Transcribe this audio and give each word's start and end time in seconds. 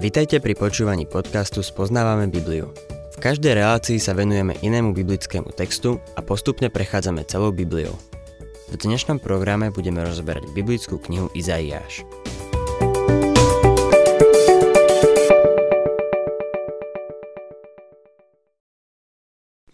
Vitajte 0.00 0.40
pri 0.40 0.56
počúvaní 0.56 1.04
podcastu 1.04 1.60
Spoznávame 1.60 2.24
Bibliu. 2.32 2.72
V 3.12 3.16
každej 3.20 3.52
relácii 3.52 4.00
sa 4.00 4.16
venujeme 4.16 4.56
inému 4.64 4.96
biblickému 4.96 5.52
textu 5.52 6.00
a 6.16 6.24
postupne 6.24 6.72
prechádzame 6.72 7.20
celou 7.28 7.52
Bibliou. 7.52 7.92
V 8.72 8.80
dnešnom 8.80 9.20
programe 9.20 9.68
budeme 9.68 10.00
rozberať 10.00 10.56
biblickú 10.56 10.96
knihu 11.04 11.28
Izaiáš. 11.36 12.08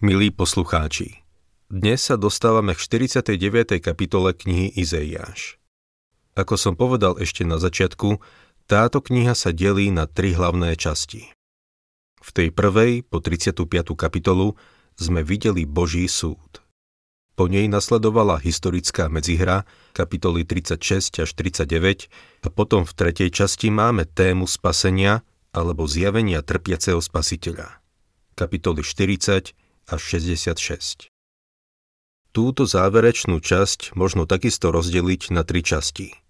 Milí 0.02 0.34
poslucháči, 0.34 1.22
dnes 1.70 2.02
sa 2.02 2.18
dostávame 2.18 2.74
k 2.74 2.82
49. 2.82 3.79
kapitole 3.79 4.34
knihy 4.34 4.74
Izaiáš. 4.74 5.62
Ako 6.34 6.58
som 6.58 6.74
povedal 6.74 7.14
ešte 7.16 7.46
na 7.46 7.62
začiatku, 7.62 8.18
táto 8.67 8.98
kniha 8.98 9.38
sa 9.38 9.55
delí 9.55 9.95
na 9.95 10.11
tri 10.11 10.34
hlavné 10.34 10.74
časti. 10.74 11.30
V 12.19 12.30
tej 12.34 12.51
prvej, 12.51 13.07
po 13.07 13.23
35. 13.23 13.95
kapitolu, 13.95 14.59
sme 14.98 15.23
videli 15.23 15.62
Boží 15.62 16.11
súd. 16.11 16.66
Po 17.38 17.47
nej 17.47 17.71
nasledovala 17.71 18.43
historická 18.43 19.07
medzihra, 19.07 19.69
kapitoly 19.95 20.43
36 20.43 21.23
až 21.23 21.30
39, 21.30 22.10
a 22.43 22.48
potom 22.51 22.83
v 22.83 22.93
tretej 22.97 23.30
časti 23.30 23.71
máme 23.71 24.09
tému 24.09 24.51
spasenia 24.51 25.23
alebo 25.55 25.87
zjavenia 25.87 26.43
trpiaceho 26.43 26.98
spasiteľa, 26.98 27.79
kapitoly 28.35 28.83
40 28.83 29.55
až 29.87 30.01
66. 30.01 31.12
Túto 32.35 32.62
záverečnú 32.66 33.38
časť 33.38 33.95
možno 33.95 34.27
takisto 34.27 34.74
rozdeliť 34.74 35.30
na 35.30 35.46
tri 35.46 35.62
časti– 35.62 36.10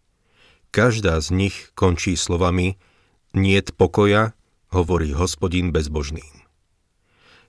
Každá 0.76 1.16
z 1.24 1.32
nich 1.32 1.72
končí 1.72 2.20
slovami 2.20 2.76
Niet 3.32 3.72
pokoja, 3.80 4.36
hovorí 4.68 5.16
hospodin 5.16 5.72
bezbožným. 5.72 6.44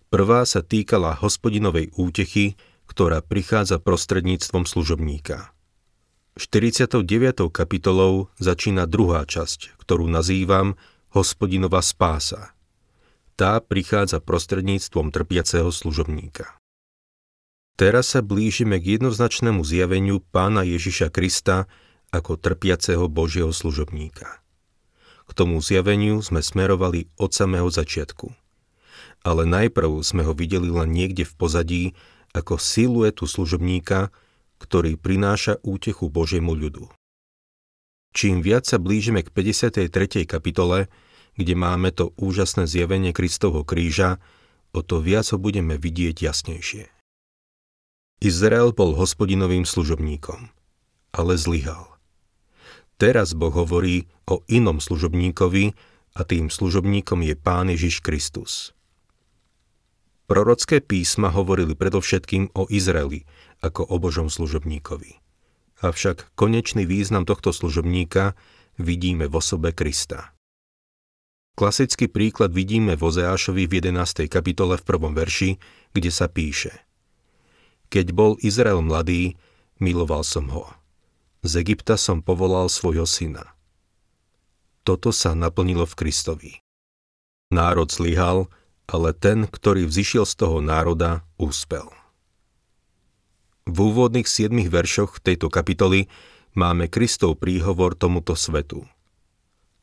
Prvá 0.07 0.47
sa 0.47 0.63
týkala 0.63 1.11
hospodinovej 1.11 1.91
útechy, 1.99 2.55
ktorá 2.87 3.19
prichádza 3.19 3.83
prostredníctvom 3.83 4.63
služobníka. 4.63 5.51
49. 6.39 7.03
kapitolou 7.51 8.31
začína 8.39 8.87
druhá 8.87 9.27
časť, 9.27 9.75
ktorú 9.75 10.07
nazývam 10.07 10.79
hospodinová 11.11 11.83
spása. 11.83 12.55
Tá 13.35 13.59
prichádza 13.59 14.23
prostredníctvom 14.23 15.11
trpiaceho 15.11 15.67
služobníka. 15.67 16.55
Teraz 17.75 18.15
sa 18.15 18.23
blížime 18.23 18.79
k 18.79 18.95
jednoznačnému 18.95 19.67
zjaveniu 19.67 20.23
pána 20.31 20.63
Ježiša 20.63 21.11
Krista, 21.11 21.67
ako 22.11 22.39
trpiaceho 22.39 23.05
Božieho 23.11 23.51
služobníka. 23.51 24.39
K 25.27 25.31
tomu 25.35 25.59
zjaveniu 25.59 26.23
sme 26.23 26.39
smerovali 26.39 27.11
od 27.19 27.35
samého 27.35 27.67
začiatku. 27.67 28.31
Ale 29.27 29.43
najprv 29.43 29.99
sme 29.99 30.23
ho 30.23 30.31
videli 30.31 30.71
len 30.71 30.87
niekde 30.87 31.27
v 31.27 31.33
pozadí 31.35 31.83
ako 32.31 32.55
siluetu 32.55 33.27
služobníka, 33.27 34.15
ktorý 34.63 34.95
prináša 34.95 35.59
útechu 35.67 36.07
Božiemu 36.07 36.55
ľudu. 36.55 36.87
Čím 38.15 38.39
viac 38.41 38.65
sa 38.65 38.79
blížime 38.79 39.21
k 39.21 39.29
53. 39.29 40.23
kapitole, 40.23 40.87
kde 41.37 41.53
máme 41.53 41.93
to 41.93 42.15
úžasné 42.17 42.65
zjavenie 42.65 43.13
Kristovho 43.13 43.61
kríža, 43.61 44.17
o 44.73 44.81
to 44.81 45.03
viac 45.03 45.27
ho 45.29 45.37
budeme 45.37 45.77
vidieť 45.77 46.23
jasnejšie. 46.23 46.89
Izrael 48.17 48.73
bol 48.73 48.97
hospodinovým 48.97 49.67
služobníkom, 49.67 50.49
ale 51.13 51.33
zlyhal. 51.37 51.96
Teraz 52.97 53.37
Boh 53.37 53.53
hovorí 53.53 54.09
o 54.25 54.41
inom 54.49 54.81
služobníkovi 54.81 55.77
a 56.17 56.25
tým 56.25 56.49
služobníkom 56.49 57.21
je 57.21 57.37
Pán 57.37 57.69
Ježiš 57.69 58.01
Kristus. 58.01 58.73
Prorocké 60.25 60.81
písma 60.81 61.29
hovorili 61.29 61.77
predovšetkým 61.77 62.57
o 62.57 62.65
Izraeli 62.67 63.23
ako 63.61 63.85
o 63.85 63.95
Božom 64.01 64.33
služobníkovi. 64.33 65.21
Avšak 65.85 66.33
konečný 66.33 66.89
význam 66.89 67.21
tohto 67.21 67.53
služobníka 67.53 68.33
vidíme 68.81 69.29
v 69.29 69.33
osobe 69.37 69.77
Krista. 69.77 70.33
Klasický 71.53 72.09
príklad 72.09 72.49
vidíme 72.49 72.97
v 72.97 73.01
Ozeášovi 73.01 73.69
v 73.69 73.73
11. 73.81 74.25
kapitole 74.25 74.81
v 74.81 74.83
prvom 74.83 75.13
verši, 75.13 75.61
kde 75.93 76.09
sa 76.09 76.25
píše 76.25 76.73
Keď 77.93 78.09
bol 78.09 78.41
Izrael 78.41 78.81
mladý, 78.81 79.37
miloval 79.77 80.25
som 80.25 80.49
ho 80.49 80.86
z 81.47 81.63
Egypta 81.63 81.95
som 81.95 82.19
povolal 82.19 82.67
svojho 82.67 83.07
syna. 83.07 83.55
Toto 84.83 85.15
sa 85.15 85.31
naplnilo 85.33 85.87
v 85.87 85.97
Kristovi. 85.97 86.51
Národ 87.51 87.87
zlyhal, 87.87 88.51
ale 88.87 89.11
ten, 89.15 89.47
ktorý 89.47 89.87
vzýšiel 89.87 90.23
z 90.27 90.33
toho 90.35 90.59
národa, 90.59 91.23
úspel. 91.39 91.87
V 93.67 93.77
úvodných 93.83 94.27
siedmých 94.27 94.71
veršoch 94.71 95.19
tejto 95.19 95.51
kapitoly 95.51 96.07
máme 96.55 96.87
Kristov 96.87 97.35
príhovor 97.39 97.99
tomuto 97.99 98.31
svetu. 98.31 98.87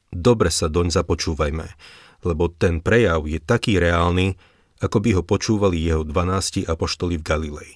Dobre 0.08 0.48
sa 0.48 0.72
doň 0.72 0.88
započúvajme, 0.88 1.69
lebo 2.25 2.48
ten 2.48 2.81
prejav 2.81 3.28
je 3.28 3.36
taký 3.44 3.76
reálny, 3.76 4.41
ako 4.81 4.98
by 5.04 5.10
ho 5.20 5.22
počúvali 5.25 5.84
jeho 5.84 6.00
dvanácti 6.00 6.64
apoštoli 6.64 7.20
v 7.20 7.25
Galilei. 7.25 7.72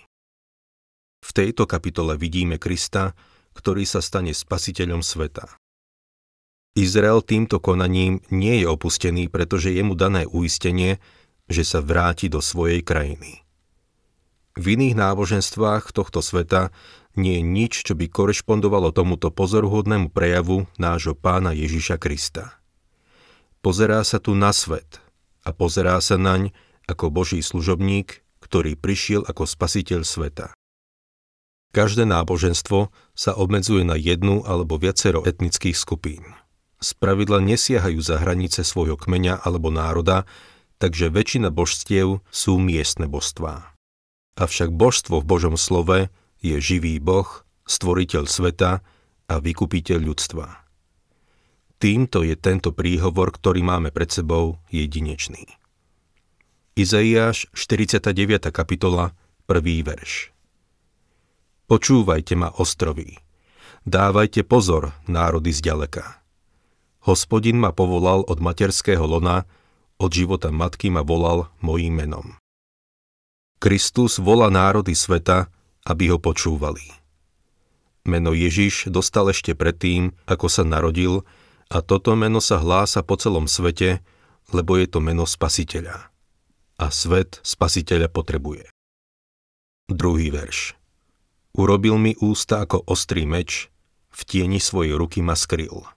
V 1.21 1.31
tejto 1.37 1.69
kapitole 1.69 2.17
vidíme 2.17 2.57
Krista, 2.57 3.13
ktorý 3.59 3.83
sa 3.83 3.99
stane 3.99 4.31
spasiteľom 4.31 5.03
sveta. 5.03 5.59
Izrael 6.79 7.27
týmto 7.27 7.59
konaním 7.59 8.23
nie 8.31 8.63
je 8.63 8.71
opustený, 8.71 9.27
pretože 9.27 9.75
je 9.75 9.83
mu 9.83 9.99
dané 9.99 10.31
uistenie, 10.31 11.03
že 11.51 11.67
sa 11.67 11.83
vráti 11.83 12.31
do 12.31 12.39
svojej 12.39 12.87
krajiny. 12.87 13.43
V 14.55 14.79
iných 14.79 14.95
náboženstvách 14.95 15.91
tohto 15.91 16.23
sveta 16.23 16.71
nie 17.19 17.39
je 17.39 17.43
nič, 17.43 17.73
čo 17.83 17.99
by 17.99 18.07
korešpondovalo 18.07 18.95
tomuto 18.95 19.35
pozoruhodnému 19.35 20.15
prejavu 20.15 20.71
nášho 20.79 21.19
pána 21.19 21.51
Ježiša 21.51 21.99
Krista. 21.99 22.59
Pozerá 23.59 24.07
sa 24.07 24.23
tu 24.23 24.39
na 24.39 24.55
svet 24.55 25.03
a 25.43 25.51
pozerá 25.51 25.99
sa 25.99 26.15
naň 26.15 26.55
ako 26.87 27.11
Boží 27.11 27.43
služobník, 27.43 28.23
ktorý 28.39 28.79
prišiel 28.79 29.27
ako 29.27 29.47
spasiteľ 29.47 30.07
sveta. 30.07 30.58
Každé 31.79 32.11
náboženstvo 32.11 32.91
sa 33.15 33.39
obmedzuje 33.39 33.87
na 33.87 33.95
jednu 33.95 34.43
alebo 34.43 34.83
viacero 34.83 35.23
etnických 35.23 35.79
skupín. 35.79 36.27
Spravidla 36.83 37.39
nesiahajú 37.39 38.03
za 38.03 38.19
hranice 38.19 38.67
svojho 38.67 38.99
kmeňa 38.99 39.47
alebo 39.47 39.71
národa, 39.71 40.27
takže 40.83 41.07
väčšina 41.07 41.55
božstiev 41.55 42.19
sú 42.35 42.59
miestne 42.59 43.07
božstvá. 43.07 43.79
Avšak 44.43 44.75
božstvo 44.75 45.23
v 45.23 45.29
Božom 45.31 45.55
slove 45.55 46.11
je 46.43 46.59
živý 46.59 46.99
Boh, 46.99 47.47
stvoriteľ 47.71 48.27
sveta 48.27 48.83
a 49.31 49.35
vykupiteľ 49.39 50.03
ľudstva. 50.03 50.67
Týmto 51.79 52.27
je 52.27 52.35
tento 52.35 52.75
príhovor, 52.75 53.31
ktorý 53.39 53.63
máme 53.63 53.95
pred 53.95 54.11
sebou, 54.11 54.59
jedinečný. 54.75 55.47
Izaiáš 56.75 57.47
49. 57.55 58.51
kapitola, 58.51 59.15
1. 59.47 59.63
verš. 59.87 60.35
Počúvajte 61.69 62.33
ma, 62.33 62.49
ostroví. 62.57 63.21
Dávajte 63.85 64.41
pozor, 64.41 64.97
národy 65.05 65.53
zďaleka. 65.53 66.25
Hospodin 67.05 67.61
ma 67.61 67.77
povolal 67.77 68.25
od 68.25 68.41
materského 68.41 69.05
lona, 69.05 69.45
od 70.01 70.09
života 70.09 70.49
matky 70.49 70.89
ma 70.89 71.05
volal 71.05 71.53
mojím 71.61 72.01
menom. 72.01 72.27
Kristus 73.61 74.17
volá 74.17 74.49
národy 74.49 74.97
sveta, 74.97 75.53
aby 75.85 76.09
ho 76.09 76.17
počúvali. 76.17 76.89
Meno 78.09 78.33
Ježiš 78.33 78.89
dostal 78.89 79.29
ešte 79.29 79.53
predtým, 79.53 80.17
ako 80.25 80.49
sa 80.49 80.65
narodil, 80.65 81.21
a 81.69 81.85
toto 81.85 82.17
meno 82.17 82.41
sa 82.41 82.65
hlása 82.65 83.05
po 83.05 83.21
celom 83.21 83.45
svete, 83.45 84.01
lebo 84.57 84.81
je 84.81 84.89
to 84.89 85.05
meno 85.05 85.29
Spasiteľa. 85.29 86.09
A 86.81 86.87
svet 86.89 87.45
Spasiteľa 87.45 88.09
potrebuje. 88.09 88.73
Druhý 89.93 90.33
verš. 90.33 90.78
Urobil 91.59 91.99
mi 91.99 92.15
ústa 92.23 92.63
ako 92.63 92.87
ostrý 92.87 93.27
meč, 93.27 93.67
v 94.15 94.21
tieni 94.23 94.63
svojej 94.63 94.95
ruky 94.95 95.27
ma 95.27 95.35
skryl. 95.35 95.91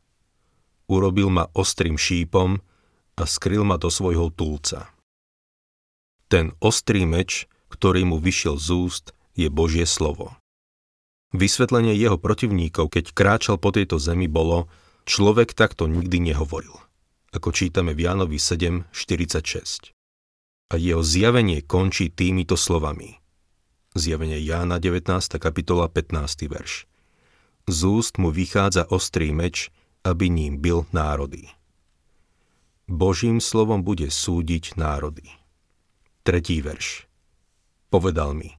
Urobil 0.89 1.29
ma 1.29 1.53
ostrým 1.53 2.01
šípom 2.01 2.57
a 3.13 3.23
skryl 3.29 3.61
ma 3.61 3.77
do 3.77 3.93
svojho 3.93 4.33
túlca. 4.33 4.89
Ten 6.25 6.57
ostrý 6.57 7.05
meč, 7.05 7.45
ktorý 7.69 8.09
mu 8.09 8.17
vyšiel 8.17 8.57
z 8.57 8.67
úst, 8.73 9.05
je 9.37 9.53
Božie 9.53 9.85
slovo. 9.85 10.33
Vysvetlenie 11.29 11.93
jeho 11.93 12.17
protivníkov, 12.17 12.89
keď 12.89 13.13
kráčal 13.13 13.61
po 13.61 13.69
tejto 13.69 14.01
zemi, 14.01 14.25
bolo, 14.25 14.65
človek 15.05 15.53
takto 15.53 15.85
nikdy 15.85 16.33
nehovoril, 16.33 16.73
ako 17.37 17.53
čítame 17.53 17.93
v 17.93 18.09
Jánovi 18.09 18.41
7.46. 18.41 19.93
A 20.73 20.75
jeho 20.81 21.05
zjavenie 21.05 21.61
končí 21.61 22.09
týmito 22.09 22.57
slovami. 22.57 23.20
Zjavenie 23.91 24.39
Jána 24.39 24.79
19. 24.79 25.35
kapitola 25.35 25.91
15. 25.91 26.47
verš. 26.47 26.87
Z 27.67 27.79
úst 27.83 28.15
mu 28.23 28.31
vychádza 28.31 28.87
ostrý 28.87 29.35
meč, 29.35 29.67
aby 30.07 30.31
ním 30.31 30.63
byl 30.63 30.87
národy. 30.95 31.51
Božím 32.87 33.43
slovom 33.43 33.83
bude 33.83 34.07
súdiť 34.07 34.79
národy. 34.79 35.27
Tretí 36.23 36.63
verš. 36.63 37.03
Povedal 37.91 38.31
mi, 38.31 38.55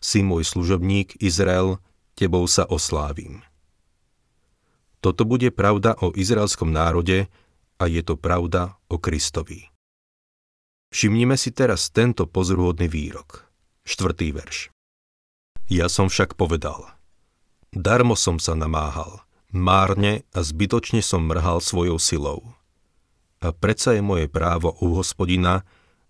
si 0.00 0.24
môj 0.24 0.48
služobník 0.48 1.20
Izrael, 1.20 1.76
tebou 2.16 2.48
sa 2.48 2.64
oslávim. 2.64 3.44
Toto 5.04 5.28
bude 5.28 5.52
pravda 5.52 6.00
o 6.00 6.16
izraelskom 6.16 6.72
národe 6.72 7.28
a 7.76 7.84
je 7.84 8.00
to 8.00 8.16
pravda 8.16 8.80
o 8.88 8.96
Kristovi. 8.96 9.68
Všimnime 10.96 11.36
si 11.36 11.52
teraz 11.52 11.92
tento 11.92 12.24
pozorúhodný 12.24 12.88
výrok. 12.88 13.45
Štvrtý 13.86 14.34
verš. 14.34 14.74
Ja 15.70 15.86
som 15.86 16.10
však 16.10 16.34
povedal. 16.34 16.90
Darmo 17.70 18.18
som 18.18 18.42
sa 18.42 18.58
namáhal, 18.58 19.22
márne 19.54 20.26
a 20.34 20.42
zbytočne 20.42 21.06
som 21.06 21.22
mrhal 21.30 21.62
svojou 21.62 22.02
silou. 22.02 22.42
A 23.38 23.54
predsa 23.54 23.94
je 23.94 24.02
moje 24.02 24.26
právo 24.26 24.74
u 24.82 24.98
hospodina 24.98 25.62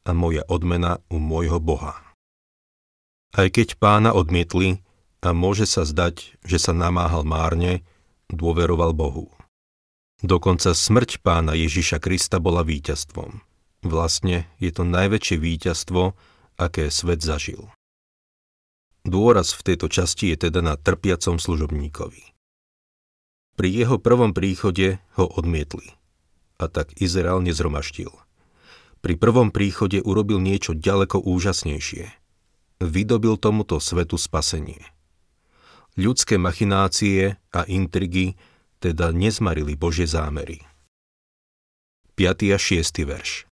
a 0.09 0.11
moja 0.17 0.41
odmena 0.49 1.05
u 1.13 1.21
môjho 1.21 1.61
Boha. 1.61 2.01
Aj 3.37 3.49
keď 3.53 3.77
pána 3.77 4.17
odmietli 4.17 4.81
a 5.21 5.37
môže 5.37 5.69
sa 5.69 5.85
zdať, 5.85 6.41
že 6.49 6.57
sa 6.57 6.73
namáhal 6.73 7.29
márne, 7.29 7.85
dôveroval 8.33 8.97
Bohu. 8.97 9.29
Dokonca 10.25 10.73
smrť 10.73 11.21
pána 11.21 11.53
Ježiša 11.53 12.01
Krista 12.01 12.41
bola 12.41 12.65
víťazstvom. 12.65 13.45
Vlastne 13.85 14.49
je 14.57 14.73
to 14.73 14.89
najväčšie 14.89 15.37
víťazstvo, 15.37 16.17
aké 16.57 16.89
svet 16.93 17.21
zažil. 17.23 17.69
Dôraz 19.07 19.55
v 19.55 19.73
tejto 19.73 19.87
časti 19.87 20.35
je 20.35 20.51
teda 20.51 20.61
na 20.61 20.75
trpiacom 20.75 21.39
služobníkovi. 21.39 22.35
Pri 23.57 23.69
jeho 23.73 23.97
prvom 23.97 24.37
príchode 24.37 25.01
ho 25.17 25.25
odmietli 25.25 25.97
a 26.57 26.67
tak 26.69 26.97
Izrael 27.01 27.45
nezromaštil. 27.45 28.11
Pri 29.05 29.15
prvom 29.15 29.53
príchode 29.53 30.01
urobil 30.03 30.41
niečo 30.41 30.73
ďaleko 30.73 31.21
úžasnejšie. 31.23 32.11
Vydobil 32.81 33.41
tomuto 33.41 33.81
svetu 33.81 34.21
spasenie. 34.21 34.83
Ľudské 35.97 36.37
machinácie 36.37 37.41
a 37.53 37.61
intrigy 37.65 38.37
teda 38.85 39.17
nezmarili 39.17 39.73
Božie 39.79 40.05
zámery. 40.05 40.61
5. 42.17 42.57
a 42.57 42.59
6. 42.61 43.05
verš 43.05 43.49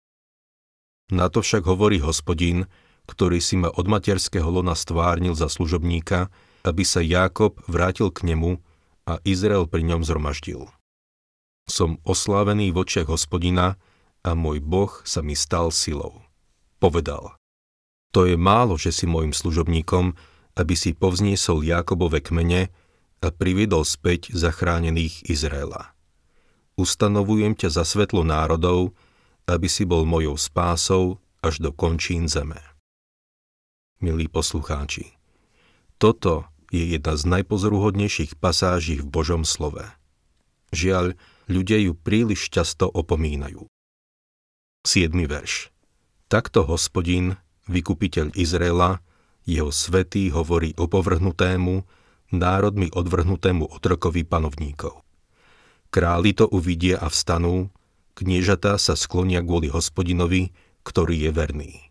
Na 1.11 1.27
to 1.31 1.43
však 1.43 1.67
hovorí 1.67 1.99
hospodín, 2.03 2.71
ktorý 3.08 3.40
si 3.40 3.56
ma 3.56 3.72
od 3.72 3.88
materského 3.88 4.46
lona 4.46 4.76
stvárnil 4.76 5.32
za 5.32 5.49
služobníka, 5.49 6.28
aby 6.62 6.84
sa 6.84 7.00
Jákob 7.00 7.56
vrátil 7.64 8.12
k 8.12 8.28
nemu 8.28 8.60
a 9.08 9.16
Izrael 9.25 9.64
pri 9.64 9.88
ňom 9.88 10.05
zhromaždil. 10.05 10.69
Som 11.64 11.96
oslávený 12.05 12.69
v 12.70 12.84
očiach 12.84 13.08
hospodina 13.08 13.81
a 14.20 14.37
môj 14.37 14.60
Boh 14.60 14.93
sa 15.08 15.25
mi 15.25 15.32
stal 15.32 15.72
silou. 15.72 16.20
Povedal, 16.76 17.40
to 18.12 18.28
je 18.28 18.37
málo, 18.37 18.76
že 18.76 18.93
si 18.93 19.08
môjim 19.08 19.32
služobníkom, 19.32 20.12
aby 20.56 20.75
si 20.76 20.93
povzniesol 20.93 21.64
Jákobove 21.64 22.20
kmene 22.20 22.69
a 23.25 23.28
priviedol 23.32 23.88
späť 23.88 24.32
zachránených 24.37 25.28
Izraela. 25.28 25.96
Ustanovujem 26.78 27.58
ťa 27.58 27.69
za 27.72 27.84
svetlo 27.84 28.22
národov, 28.22 28.94
aby 29.49 29.66
si 29.66 29.88
bol 29.88 30.06
mojou 30.06 30.38
spásou 30.38 31.19
až 31.43 31.58
do 31.58 31.75
končín 31.75 32.31
zeme 32.31 32.78
milí 33.99 34.31
poslucháči. 34.31 35.19
Toto 35.99 36.47
je 36.71 36.87
jedna 36.87 37.19
z 37.19 37.23
najpozoruhodnejších 37.27 38.39
pasáží 38.39 39.03
v 39.03 39.06
Božom 39.11 39.43
slove. 39.43 39.83
Žiaľ, 40.71 41.19
ľudia 41.50 41.79
ju 41.83 41.99
príliš 41.99 42.53
často 42.53 42.87
opomínajú. 42.87 43.67
7. 44.87 45.11
verš. 45.27 45.75
Takto 46.31 46.62
hospodin, 46.69 47.41
vykupiteľ 47.67 48.37
Izraela, 48.39 49.03
jeho 49.49 49.73
svetý 49.73 50.29
hovorí 50.31 50.77
o 50.77 50.87
povrhnutému, 50.87 51.83
národmi 52.31 52.93
odvrhnutému 52.93 53.65
otrokovi 53.73 54.23
panovníkov. 54.29 55.03
Králi 55.89 56.37
to 56.37 56.44
uvidia 56.53 57.01
a 57.01 57.09
vstanú, 57.09 57.73
kniežatá 58.12 58.77
sa 58.77 58.93
sklonia 58.93 59.41
kvôli 59.41 59.73
hospodinovi, 59.73 60.53
ktorý 60.85 61.17
je 61.17 61.31
verný 61.33 61.88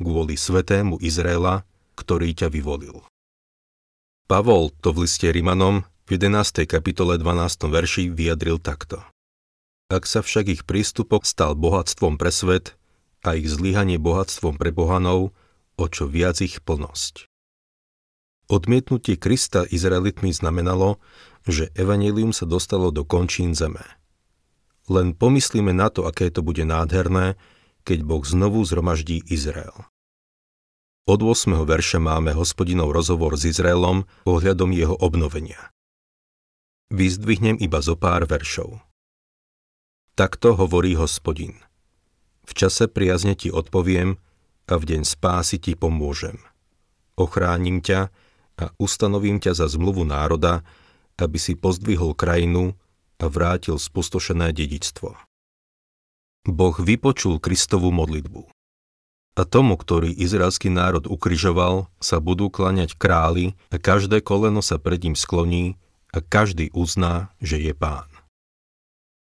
kvôli 0.00 0.36
svetému 0.36 1.00
Izraela, 1.00 1.64
ktorý 1.96 2.36
ťa 2.36 2.52
vyvolil. 2.52 3.04
Pavol 4.26 4.74
to 4.82 4.90
v 4.92 5.06
liste 5.06 5.28
Rimanom 5.30 5.86
v 6.06 6.18
11. 6.18 6.66
kapitole 6.68 7.16
12. 7.16 7.70
verši 7.70 8.10
vyjadril 8.10 8.60
takto. 8.60 9.00
Ak 9.86 10.04
sa 10.04 10.20
však 10.20 10.46
ich 10.50 10.62
prístupok 10.66 11.22
stal 11.22 11.54
bohatstvom 11.54 12.18
pre 12.18 12.34
svet 12.34 12.74
a 13.22 13.38
ich 13.38 13.46
zlyhanie 13.46 14.02
bohatstvom 14.02 14.58
pre 14.58 14.74
bohanov, 14.74 15.30
o 15.76 15.84
čo 15.86 16.10
viac 16.10 16.42
ich 16.42 16.58
plnosť. 16.64 17.30
Odmietnutie 18.46 19.18
Krista 19.18 19.66
Izraelitmi 19.66 20.30
znamenalo, 20.30 21.02
že 21.46 21.70
evanelium 21.78 22.34
sa 22.34 22.46
dostalo 22.46 22.90
do 22.90 23.02
končín 23.06 23.54
zeme. 23.54 23.82
Len 24.86 25.14
pomyslíme 25.14 25.74
na 25.74 25.90
to, 25.90 26.06
aké 26.06 26.30
to 26.30 26.46
bude 26.46 26.62
nádherné, 26.62 27.34
keď 27.86 28.02
Boh 28.02 28.26
znovu 28.26 28.66
zhromaždí 28.66 29.22
Izrael. 29.30 29.86
Od 31.06 31.22
8. 31.22 31.54
verša 31.62 32.02
máme 32.02 32.34
hospodinov 32.34 32.90
rozhovor 32.90 33.38
s 33.38 33.46
Izraelom 33.46 34.10
ohľadom 34.26 34.74
jeho 34.74 34.98
obnovenia. 34.98 35.70
Vyzdvihnem 36.90 37.62
iba 37.62 37.78
zo 37.78 37.94
pár 37.94 38.26
veršov. 38.26 38.82
Takto 40.18 40.58
hovorí 40.58 40.98
hospodin. 40.98 41.62
V 42.42 42.58
čase 42.58 42.90
priazne 42.90 43.38
ti 43.38 43.54
odpoviem 43.54 44.18
a 44.66 44.74
v 44.74 44.82
deň 44.82 45.02
spásy 45.06 45.62
ti 45.62 45.78
pomôžem. 45.78 46.42
Ochránim 47.14 47.78
ťa 47.78 48.10
a 48.58 48.64
ustanovím 48.82 49.38
ťa 49.38 49.54
za 49.54 49.66
zmluvu 49.70 50.02
národa, 50.02 50.66
aby 51.22 51.38
si 51.38 51.54
pozdvihol 51.54 52.18
krajinu 52.18 52.74
a 53.22 53.30
vrátil 53.30 53.78
spustošené 53.78 54.50
dedičstvo. 54.50 55.25
Boh 56.46 56.78
vypočul 56.78 57.42
Kristovú 57.42 57.90
modlitbu. 57.90 58.46
A 59.36 59.42
tomu, 59.44 59.76
ktorý 59.76 60.14
izraelský 60.16 60.72
národ 60.72 61.04
ukryžoval, 61.04 61.92
sa 62.00 62.22
budú 62.22 62.48
klaňať 62.48 62.96
králi 62.96 63.52
a 63.68 63.76
každé 63.76 64.24
koleno 64.24 64.64
sa 64.64 64.80
pred 64.80 65.02
ním 65.04 65.12
skloní 65.12 65.76
a 66.14 66.24
každý 66.24 66.72
uzná, 66.72 67.34
že 67.42 67.60
je 67.60 67.76
pán. 67.76 68.08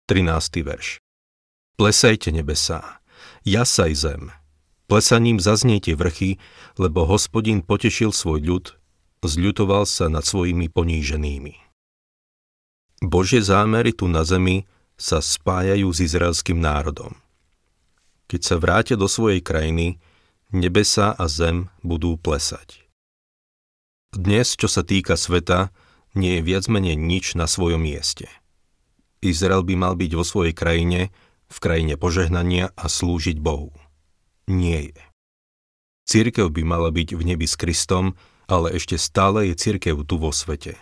13. 0.08 0.64
verš 0.64 1.04
Plesajte 1.76 2.32
nebesá, 2.32 3.04
jasaj 3.44 3.92
zem, 3.98 4.32
plesaním 4.88 5.38
zazniete 5.44 5.94
vrchy, 6.00 6.40
lebo 6.80 7.04
hospodin 7.04 7.60
potešil 7.60 8.16
svoj 8.16 8.40
ľud, 8.40 8.66
zľutoval 9.24 9.84
sa 9.84 10.08
nad 10.08 10.24
svojimi 10.24 10.72
poníženými. 10.72 11.56
Božie 13.04 13.40
zámery 13.40 13.96
tu 13.96 14.12
na 14.12 14.24
zemi 14.28 14.68
sa 15.00 15.24
spájajú 15.24 15.88
s 15.96 16.04
izraelským 16.04 16.60
národom. 16.60 17.16
Keď 18.28 18.42
sa 18.44 18.56
vrátia 18.60 19.00
do 19.00 19.08
svojej 19.08 19.40
krajiny, 19.40 19.98
nebesa 20.52 21.16
a 21.16 21.26
zem 21.32 21.72
budú 21.82 22.20
plesať. 22.20 22.86
Dnes, 24.12 24.60
čo 24.60 24.68
sa 24.68 24.84
týka 24.84 25.16
sveta, 25.16 25.72
nie 26.14 26.38
je 26.38 26.46
viac 26.46 26.68
menej 26.68 27.00
nič 27.00 27.40
na 27.40 27.48
svojom 27.48 27.80
mieste. 27.80 28.28
Izrael 29.24 29.64
by 29.64 29.76
mal 29.80 29.94
byť 29.96 30.12
vo 30.14 30.28
svojej 30.28 30.54
krajine, 30.54 31.16
v 31.50 31.58
krajine 31.58 31.96
požehnania 31.96 32.76
a 32.76 32.86
slúžiť 32.92 33.40
Bohu. 33.40 33.74
Nie 34.52 34.94
je. 34.94 35.02
Církev 36.10 36.50
by 36.50 36.62
mala 36.66 36.90
byť 36.90 37.16
v 37.16 37.22
nebi 37.24 37.46
s 37.46 37.56
Kristom, 37.56 38.18
ale 38.50 38.74
ešte 38.74 38.98
stále 38.98 39.54
je 39.54 39.56
církev 39.58 39.96
tu 40.06 40.18
vo 40.18 40.34
svete. 40.34 40.74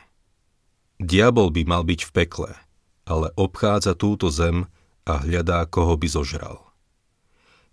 Diabol 0.98 1.52
by 1.52 1.64
mal 1.68 1.84
byť 1.84 2.02
v 2.08 2.12
pekle– 2.12 2.52
ale 3.08 3.32
obchádza 3.40 3.96
túto 3.96 4.28
zem 4.28 4.68
a 5.08 5.24
hľadá, 5.24 5.64
koho 5.66 5.96
by 5.96 6.08
zožral. 6.12 6.60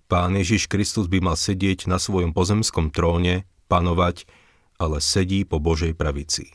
Pán 0.06 0.38
Ježiš 0.38 0.70
Kristus 0.70 1.10
by 1.10 1.18
mal 1.18 1.34
sedieť 1.34 1.90
na 1.90 1.98
svojom 1.98 2.30
pozemskom 2.30 2.94
tróne, 2.94 3.42
panovať, 3.66 4.30
ale 4.78 5.02
sedí 5.02 5.42
po 5.42 5.58
Božej 5.58 5.98
pravici. 5.98 6.54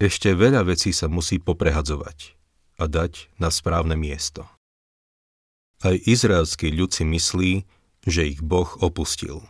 Ešte 0.00 0.32
veľa 0.32 0.64
vecí 0.64 0.96
sa 0.96 1.12
musí 1.12 1.36
poprehadzovať 1.36 2.32
a 2.80 2.88
dať 2.88 3.28
na 3.36 3.52
správne 3.52 3.92
miesto. 4.00 4.48
Aj 5.84 5.92
izraelský 5.92 6.72
ľud 6.72 6.96
si 6.96 7.04
myslí, 7.04 7.52
že 8.08 8.24
ich 8.24 8.40
Boh 8.40 8.68
opustil. 8.80 9.44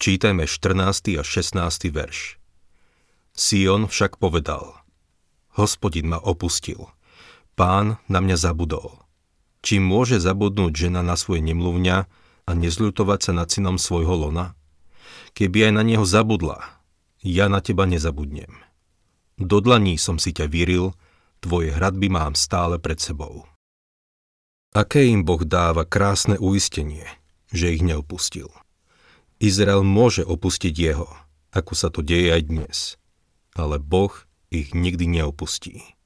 Čítajme 0.00 0.48
14. 0.48 1.20
a 1.20 1.22
16. 1.26 1.92
verš. 1.92 2.40
Sion 3.36 3.84
však 3.84 4.16
povedal, 4.16 4.80
Hospodin 5.52 6.08
ma 6.08 6.16
opustil– 6.16 6.88
Pán 7.58 7.98
na 8.06 8.22
mňa 8.22 8.38
zabudol. 8.38 9.02
Či 9.66 9.82
môže 9.82 10.22
zabudnúť 10.22 10.86
žena 10.86 11.02
na 11.02 11.18
svoje 11.18 11.42
nemluvňa 11.42 11.96
a 12.46 12.50
nezľutovať 12.54 13.18
sa 13.18 13.32
nad 13.34 13.50
synom 13.50 13.82
svojho 13.82 14.14
lona? 14.14 14.54
Keby 15.34 15.66
aj 15.66 15.72
na 15.74 15.82
neho 15.82 16.06
zabudla, 16.06 16.62
ja 17.18 17.50
na 17.50 17.58
teba 17.58 17.82
nezabudnem. 17.82 18.62
Do 19.42 19.58
dlaní 19.58 19.98
som 19.98 20.22
si 20.22 20.30
ťa 20.30 20.46
vyril, 20.46 20.94
tvoje 21.42 21.74
hradby 21.74 22.06
mám 22.06 22.38
stále 22.38 22.78
pred 22.78 23.02
sebou. 23.02 23.50
Aké 24.70 25.10
im 25.10 25.26
Boh 25.26 25.42
dáva 25.42 25.82
krásne 25.82 26.38
uistenie, 26.38 27.10
že 27.50 27.74
ich 27.74 27.82
neopustil. 27.82 28.54
Izrael 29.42 29.82
môže 29.82 30.22
opustiť 30.22 30.74
jeho, 30.78 31.10
ako 31.50 31.72
sa 31.74 31.90
to 31.90 32.06
deje 32.06 32.38
aj 32.38 32.42
dnes, 32.46 32.76
ale 33.58 33.82
Boh 33.82 34.14
ich 34.46 34.78
nikdy 34.78 35.10
neopustí. 35.10 35.97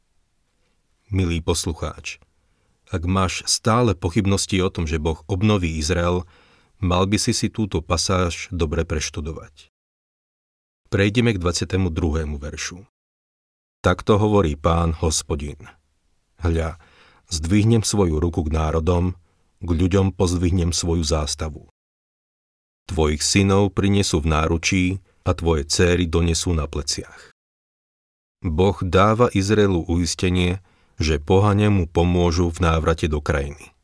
Milý 1.12 1.44
poslucháč, 1.44 2.16
ak 2.88 3.04
máš 3.04 3.44
stále 3.44 3.92
pochybnosti 3.92 4.56
o 4.64 4.72
tom, 4.72 4.88
že 4.88 4.96
Boh 4.96 5.20
obnoví 5.28 5.76
Izrael, 5.76 6.24
mal 6.80 7.04
by 7.04 7.20
si 7.20 7.36
si 7.36 7.52
túto 7.52 7.84
pasáž 7.84 8.48
dobre 8.48 8.88
preštudovať. 8.88 9.68
Prejdeme 10.88 11.36
k 11.36 11.38
22. 11.40 11.84
veršu. 12.40 12.88
Takto 13.84 14.16
hovorí 14.16 14.56
pán 14.56 14.96
hospodin. 15.04 15.68
Hľa, 16.40 16.80
zdvihnem 17.28 17.84
svoju 17.84 18.16
ruku 18.16 18.48
k 18.48 18.56
národom, 18.56 19.12
k 19.60 19.68
ľuďom 19.68 20.16
pozdvihnem 20.16 20.72
svoju 20.72 21.04
zástavu. 21.04 21.68
Tvojich 22.88 23.20
synov 23.20 23.76
prinesú 23.76 24.24
v 24.24 24.32
náručí 24.32 24.84
a 25.28 25.36
tvoje 25.36 25.68
céry 25.68 26.08
donesú 26.08 26.56
na 26.56 26.64
pleciach. 26.64 27.36
Boh 28.40 28.80
dáva 28.80 29.28
Izraelu 29.36 29.84
uistenie, 29.92 30.64
že 31.02 31.20
pohania 31.20 31.68
mu 31.68 31.90
pomôžu 31.90 32.48
v 32.54 32.62
návrate 32.62 33.10
do 33.10 33.18
krajiny. 33.18 33.74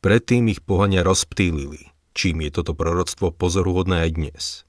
Predtým 0.00 0.48
ich 0.48 0.62
pohania 0.62 1.02
rozptýlili, 1.02 1.90
čím 2.14 2.46
je 2.46 2.50
toto 2.54 2.72
proroctvo 2.72 3.34
pozoruhodné 3.34 4.06
aj 4.06 4.10
dnes– 4.14 4.44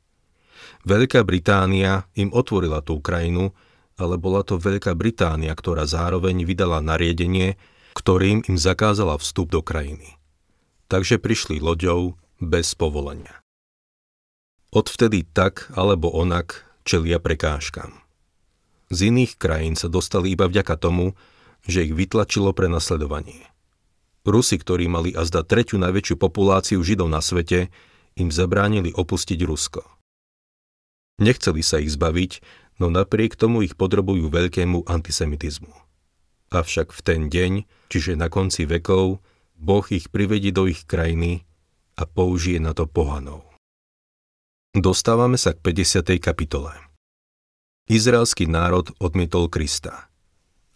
Veľká 0.88 1.27
Británia 1.27 2.07
im 2.15 2.31
otvorila 2.31 2.79
tú 2.79 3.03
krajinu, 3.03 3.51
ale 4.00 4.15
bola 4.15 4.48
to 4.48 4.55
Veľká 4.55 4.96
Británia, 4.96 5.51
ktorá 5.51 5.84
zároveň 5.84 6.48
vydala 6.48 6.79
nariadenie, 6.79 7.60
ktorým 7.91 8.48
im 8.48 8.55
zakázala 8.55 9.19
vstup 9.19 9.51
do 9.51 9.60
krajiny. 9.60 10.15
Takže 10.88 11.19
prišli 11.19 11.60
loďou 11.60 12.15
bez 12.39 12.72
povolenia. 12.77 13.41
Odvtedy 14.72 15.27
tak 15.27 15.67
alebo 15.75 16.07
onak 16.13 16.63
čelia 16.88 17.19
prekážkam. 17.19 17.91
Z 18.88 19.12
iných 19.12 19.36
krajín 19.36 19.75
sa 19.75 19.91
dostali 19.91 20.31
iba 20.31 20.48
vďaka 20.48 20.79
tomu, 20.79 21.19
že 21.67 21.83
ich 21.83 21.93
vytlačilo 21.93 22.55
pre 22.55 22.71
nasledovanie. 22.71 23.43
Rusi, 24.27 24.59
ktorí 24.59 24.91
mali 24.91 25.15
azda 25.15 25.43
tretiu 25.43 25.79
najväčšiu 25.79 26.15
populáciu 26.19 26.79
Židov 26.83 27.07
na 27.07 27.24
svete, 27.24 27.71
im 28.19 28.33
zabránili 28.33 28.91
opustiť 28.91 29.39
Rusko. 29.45 29.83
Nechceli 31.24 31.62
sa 31.63 31.79
ich 31.79 31.93
zbaviť, 31.93 32.31
no 32.81 32.91
napriek 32.91 33.39
tomu 33.39 33.63
ich 33.63 33.79
podrobujú 33.79 34.27
veľkému 34.27 34.83
antisemitizmu. 34.86 35.71
Avšak 36.51 36.95
v 36.95 37.01
ten 37.03 37.21
deň, 37.27 37.51
čiže 37.91 38.15
na 38.15 38.31
konci 38.31 38.63
vekov, 38.63 39.19
Boh 39.57 39.86
ich 39.89 40.13
privedí 40.13 40.53
do 40.53 40.69
ich 40.69 40.86
krajiny 40.86 41.43
a 41.97 42.05
použije 42.05 42.62
na 42.62 42.77
to 42.77 42.86
pohanov. 42.86 43.43
Dostávame 44.77 45.41
sa 45.41 45.57
k 45.57 45.59
50. 45.74 46.21
kapitole. 46.21 46.69
Izraelský 47.89 48.45
národ 48.45 48.93
odmietol 49.01 49.50
Krista. 49.50 50.12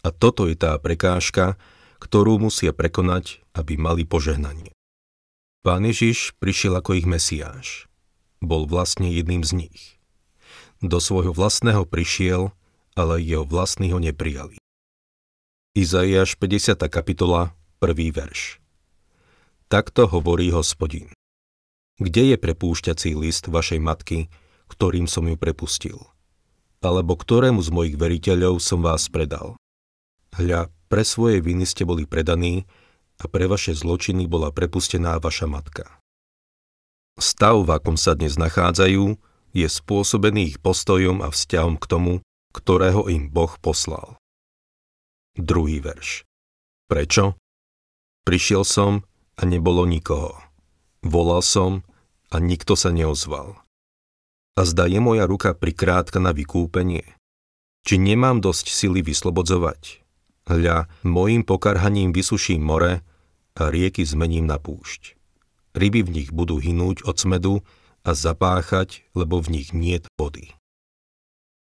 A 0.01 0.10
toto 0.10 0.50
je 0.50 0.58
tá 0.58 0.74
prekážka, 0.81 1.62
ktorú 2.01 2.41
musia 2.41 2.74
prekonať, 2.74 3.46
aby 3.53 3.77
mali 3.77 4.01
požehnanie. 4.01 4.74
Pán 5.62 5.86
Ježiš 5.86 6.34
prišiel 6.41 6.74
ako 6.74 6.98
ich 6.98 7.05
mesiáš. 7.05 7.86
Bol 8.41 8.65
vlastne 8.65 9.13
jedným 9.13 9.46
z 9.46 9.70
nich. 9.70 10.01
Do 10.81 10.98
svojho 10.98 11.29
vlastného 11.29 11.86
prišiel, 11.86 12.50
ale 12.98 13.22
jeho 13.22 13.46
vlastní 13.46 13.93
ho 13.93 14.01
neprijali. 14.01 14.58
Izaiáš 15.77 16.34
50. 16.41 16.81
kapitola, 16.89 17.53
1. 17.77 17.93
verš. 18.10 18.58
Takto 19.70 20.10
hovorí 20.10 20.50
hospodin. 20.50 21.13
Kde 22.01 22.34
je 22.34 22.38
prepúšťací 22.41 23.13
list 23.13 23.46
vašej 23.46 23.77
matky, 23.77 24.34
ktorým 24.74 25.05
som 25.05 25.29
ju 25.29 25.38
prepustil? 25.38 26.01
Alebo 26.81 27.13
ktorému 27.13 27.62
z 27.62 27.70
mojich 27.70 27.96
veriteľov 28.01 28.58
som 28.58 28.81
vás 28.81 29.05
predal? 29.05 29.61
Hľa, 30.35 30.71
pre 30.88 31.03
svoje 31.03 31.43
viny 31.43 31.67
ste 31.67 31.83
boli 31.83 32.07
predaní 32.07 32.67
a 33.19 33.27
pre 33.27 33.47
vaše 33.47 33.75
zločiny 33.75 34.27
bola 34.27 34.51
prepustená 34.51 35.19
vaša 35.19 35.47
matka. 35.47 35.85
Stav, 37.19 37.67
v 37.67 37.69
akom 37.75 38.00
sa 38.00 38.15
dnes 38.15 38.39
nachádzajú, 38.39 39.19
je 39.51 39.67
spôsobený 39.67 40.55
ich 40.55 40.57
postojom 40.63 41.19
a 41.19 41.27
vzťahom 41.27 41.75
k 41.75 41.85
tomu, 41.85 42.13
ktorého 42.55 43.11
im 43.11 43.27
Boh 43.27 43.51
poslal. 43.59 44.15
Druhý 45.35 45.83
verš. 45.83 46.23
Prečo? 46.88 47.39
Prišiel 48.27 48.63
som 48.67 49.03
a 49.39 49.47
nebolo 49.47 49.88
nikoho. 49.88 50.35
Volal 51.03 51.43
som 51.43 51.88
a 52.31 52.39
nikto 52.39 52.75
sa 52.75 52.91
neozval. 52.91 53.59
A 54.59 54.61
zda 54.67 54.88
je 54.91 55.00
moja 55.00 55.23
ruka 55.23 55.55
prikrátka 55.55 56.19
na 56.19 56.35
vykúpenie? 56.35 57.15
Či 57.88 57.95
nemám 57.97 58.43
dosť 58.43 58.67
sily 58.69 59.01
vyslobodzovať? 59.01 60.00
Hľa, 60.51 60.91
mojim 61.08 61.48
pokarhaním 61.48 62.12
vysuším 62.12 62.60
more 62.60 63.00
a 63.55 63.63
rieky 63.72 64.03
zmením 64.03 64.51
na 64.51 64.60
púšť. 64.60 65.15
Ryby 65.72 66.03
v 66.03 66.10
nich 66.12 66.29
budú 66.36 66.60
hynúť 66.60 67.08
od 67.08 67.15
smedu 67.15 67.63
a 68.03 68.12
zapáchať, 68.12 69.08
lebo 69.15 69.39
v 69.39 69.48
nich 69.55 69.72
niet 69.72 70.12
vody. 70.20 70.51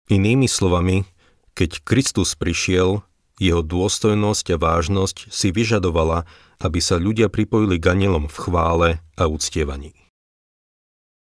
Inými 0.09 0.49
slovami, 0.49 1.05
keď 1.53 1.85
Kristus 1.85 2.33
prišiel, 2.33 3.05
jeho 3.37 3.61
dôstojnosť 3.61 4.45
a 4.53 4.57
vážnosť 4.57 5.29
si 5.29 5.53
vyžadovala, 5.53 6.25
aby 6.57 6.81
sa 6.81 6.97
ľudia 6.97 7.29
pripojili 7.29 7.77
k 7.77 7.93
anielom 7.93 8.25
v 8.25 8.37
chvále 8.37 8.89
a 9.13 9.29
uctievaní. 9.29 9.93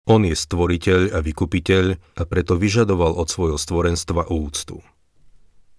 On 0.09 0.25
je 0.25 0.33
stvoriteľ 0.33 1.12
a 1.12 1.21
vykupiteľ 1.21 1.85
a 2.17 2.23
preto 2.25 2.57
vyžadoval 2.57 3.21
od 3.21 3.29
svojho 3.29 3.61
stvorenstva 3.61 4.33
úctu. 4.33 4.81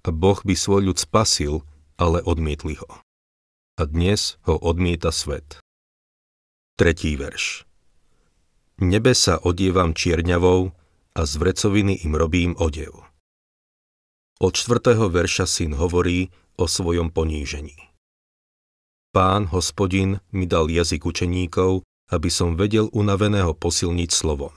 A 0.01 0.09
Boh 0.09 0.38
by 0.41 0.53
svoj 0.57 0.93
ľud 0.93 0.97
spasil, 0.97 1.61
ale 2.01 2.25
odmietli 2.25 2.81
ho. 2.81 2.89
A 3.77 3.86
dnes 3.86 4.41
ho 4.50 4.58
odmieta 4.58 5.13
svet. 5.13 5.62
Tretí 6.74 7.13
verš. 7.13 7.70
Nebe 8.81 9.13
sa 9.13 9.38
odievam 9.38 9.93
čierňavou 9.93 10.74
a 11.13 11.22
z 11.22 11.34
vrecoviny 11.38 12.01
im 12.01 12.17
robím 12.17 12.58
odev. 12.58 13.05
Od 14.41 14.53
čtvrtého 14.58 15.05
verša 15.13 15.46
syn 15.46 15.77
hovorí 15.77 16.34
o 16.58 16.65
svojom 16.65 17.13
ponížení. 17.13 17.77
Pán, 19.13 19.46
hospodin, 19.53 20.17
mi 20.34 20.50
dal 20.50 20.65
jazyk 20.74 21.05
učeníkov, 21.05 21.86
aby 22.10 22.29
som 22.34 22.58
vedel 22.58 22.89
unaveného 22.89 23.53
posilniť 23.53 24.10
slovom. 24.10 24.55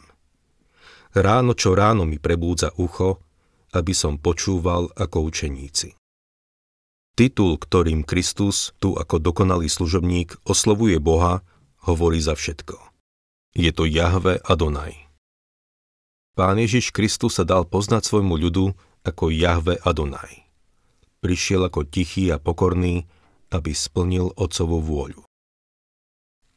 Ráno 1.13 1.53
čo 1.53 1.77
ráno 1.77 2.09
mi 2.09 2.17
prebúdza 2.17 2.73
ucho, 2.81 3.21
aby 3.77 3.93
som 3.93 4.17
počúval 4.17 4.89
ako 4.97 5.29
učeníci. 5.29 5.93
Titul, 7.15 7.63
ktorým 7.63 8.03
Kristus, 8.03 8.75
tu 8.83 8.99
ako 8.99 9.23
dokonalý 9.23 9.71
služobník, 9.71 10.35
oslovuje 10.43 10.99
Boha, 10.99 11.47
hovorí 11.87 12.19
za 12.19 12.35
všetko. 12.35 12.75
Je 13.55 13.71
to 13.71 13.87
Jahve 13.87 14.43
Adonaj. 14.43 14.99
Pán 16.35 16.59
Ježiš 16.59 16.91
Kristus 16.91 17.39
sa 17.39 17.47
dal 17.47 17.71
poznať 17.71 18.11
svojmu 18.11 18.35
ľudu 18.35 18.75
ako 19.07 19.31
Jahve 19.31 19.79
Adonaj. 19.87 20.43
Prišiel 21.23 21.71
ako 21.71 21.87
tichý 21.87 22.35
a 22.35 22.43
pokorný, 22.43 23.07
aby 23.55 23.71
splnil 23.71 24.35
Otcovú 24.35 24.83
vôľu. 24.83 25.23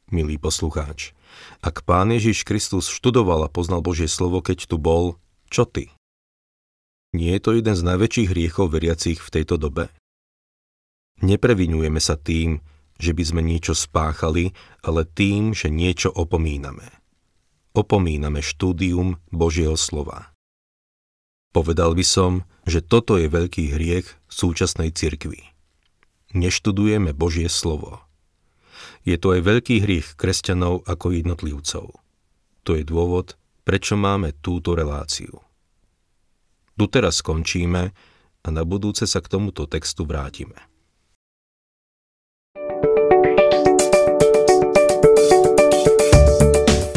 Milý 0.09 0.41
poslucháč, 0.41 1.13
ak 1.61 1.85
Pán 1.85 2.09
Ježiš 2.09 2.41
Kristus 2.49 2.89
študoval 2.89 3.45
a 3.45 3.53
poznal 3.53 3.85
Božie 3.85 4.09
slovo, 4.09 4.41
keď 4.41 4.65
tu 4.65 4.81
bol, 4.81 5.21
čo 5.53 5.69
ty? 5.69 5.93
Nie 7.13 7.37
je 7.37 7.45
to 7.45 7.51
jeden 7.53 7.77
z 7.77 7.85
najväčších 7.85 8.33
hriechov 8.33 8.73
veriacich 8.73 9.21
v 9.21 9.29
tejto 9.29 9.61
dobe? 9.61 9.93
Neprevinujeme 11.21 11.97
sa 11.97 12.13
tým, 12.13 12.61
že 12.97 13.13
by 13.13 13.23
sme 13.25 13.41
niečo 13.45 13.73
spáchali, 13.73 14.53
ale 14.85 15.05
tým, 15.05 15.53
že 15.53 15.69
niečo 15.69 16.09
opomíname. 16.13 16.89
Opomíname 17.73 18.41
štúdium 18.41 19.21
Božieho 19.29 19.77
slova. 19.77 20.33
Povedal 21.53 21.97
by 21.97 22.05
som, 22.05 22.45
že 22.69 22.85
toto 22.85 23.17
je 23.17 23.29
veľký 23.29 23.73
hriech 23.73 24.05
súčasnej 24.29 24.93
cirkvi. 24.93 25.41
Neštudujeme 26.37 27.17
Božie 27.17 27.49
slovo. 27.49 28.03
Je 29.07 29.15
to 29.17 29.33
aj 29.33 29.41
veľký 29.41 29.81
hriech 29.81 30.19
kresťanov 30.19 30.85
ako 30.85 31.15
jednotlivcov. 31.15 31.85
To 32.67 32.71
je 32.75 32.83
dôvod, 32.83 33.39
prečo 33.63 33.95
máme 33.95 34.35
túto 34.43 34.75
reláciu. 34.75 35.39
Tu 36.77 36.85
teraz 36.91 37.25
skončíme 37.25 37.83
a 38.43 38.47
na 38.53 38.63
budúce 38.67 39.09
sa 39.09 39.17
k 39.23 39.31
tomuto 39.31 39.65
textu 39.65 40.05
vrátime. 40.05 40.76